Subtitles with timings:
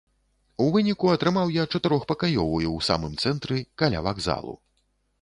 [0.63, 4.61] У выніку атрымаў я чатырохпакаёвую ў самым цэнтры, каля вакзалу.